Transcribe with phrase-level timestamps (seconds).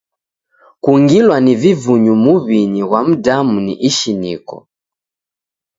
[0.83, 4.57] Kungilwa ni vivunyu muw'inyi ghwa mdamu ni ishiniko.